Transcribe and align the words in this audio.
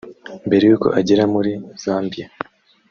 Mbere 0.47 0.63
y’uko 0.69 0.87
agera 0.99 1.23
muri 1.33 1.51
Zambia 1.83 2.27